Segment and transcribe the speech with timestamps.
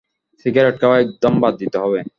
[0.45, 2.01] Cigarette খাওয়া একদম বাদ দিতে হবে।